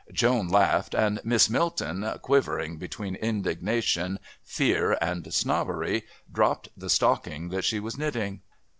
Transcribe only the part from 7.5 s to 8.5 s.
she was knitting.